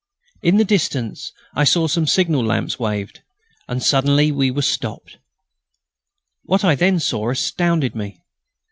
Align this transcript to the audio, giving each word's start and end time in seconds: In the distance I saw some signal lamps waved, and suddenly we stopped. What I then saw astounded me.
In 0.41 0.57
the 0.57 0.65
distance 0.65 1.31
I 1.53 1.63
saw 1.63 1.85
some 1.85 2.07
signal 2.07 2.43
lamps 2.43 2.79
waved, 2.79 3.21
and 3.67 3.83
suddenly 3.83 4.31
we 4.31 4.59
stopped. 4.63 5.19
What 6.41 6.65
I 6.65 6.73
then 6.73 6.99
saw 6.99 7.29
astounded 7.29 7.93
me. 7.93 8.19